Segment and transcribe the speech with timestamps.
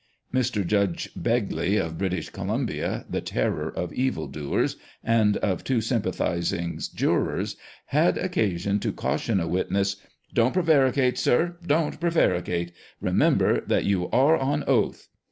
[0.33, 0.65] Mr.
[0.65, 7.55] Justice Begbie, of British Columbia, the terror of evil doers, and of too sympathising jurors,
[7.85, 9.97] had occasion to caution a witness."
[10.33, 15.07] Don't prevaricate, sir, don't prevaricate; remember that you are on oath